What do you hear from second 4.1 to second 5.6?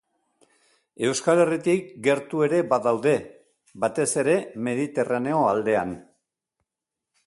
ere Mediterraneo